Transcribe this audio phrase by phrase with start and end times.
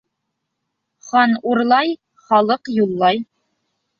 [1.09, 1.91] Хан урлай,
[2.31, 3.23] халыҡ юллай.